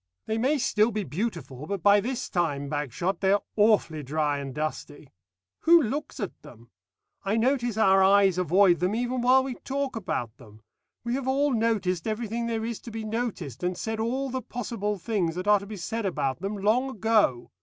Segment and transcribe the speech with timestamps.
[0.25, 4.51] They may still be beautiful, but by this time, Bagshot, they are awfully dry and
[4.51, 5.11] dusty.
[5.59, 6.71] Who looks at them?
[7.23, 10.63] I notice our eyes avoid them even while we talk about them.
[11.03, 14.97] We have all noticed everything there is to be noticed, and said all the possible
[14.97, 17.51] things that are to be said about them long ago.